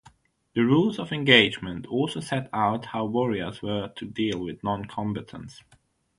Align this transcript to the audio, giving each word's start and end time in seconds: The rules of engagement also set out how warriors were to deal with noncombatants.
The 0.55 0.65
rules 0.65 0.97
of 0.97 1.11
engagement 1.13 1.85
also 1.85 2.21
set 2.21 2.49
out 2.53 2.85
how 2.87 3.05
warriors 3.05 3.61
were 3.61 3.89
to 3.97 4.05
deal 4.07 4.39
with 4.43 4.63
noncombatants. 4.63 5.61